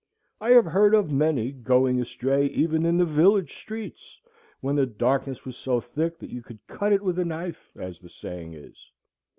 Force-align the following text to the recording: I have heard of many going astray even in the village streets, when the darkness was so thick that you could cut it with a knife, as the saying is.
I 0.39 0.49
have 0.49 0.65
heard 0.65 0.95
of 0.95 1.11
many 1.11 1.51
going 1.51 2.01
astray 2.01 2.47
even 2.47 2.87
in 2.87 2.97
the 2.97 3.05
village 3.05 3.55
streets, 3.59 4.19
when 4.59 4.75
the 4.75 4.87
darkness 4.87 5.45
was 5.45 5.55
so 5.55 5.79
thick 5.79 6.17
that 6.17 6.31
you 6.31 6.41
could 6.41 6.57
cut 6.65 6.91
it 6.91 7.03
with 7.03 7.19
a 7.19 7.25
knife, 7.25 7.71
as 7.77 7.99
the 7.99 8.09
saying 8.09 8.55
is. 8.55 8.89